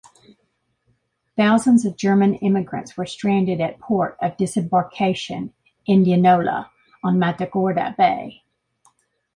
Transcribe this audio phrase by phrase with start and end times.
[1.37, 5.53] Thousands of German immigrants were stranded at port of disembarkation,
[5.87, 6.71] Indianola,
[7.03, 8.41] on Matagorda Bay.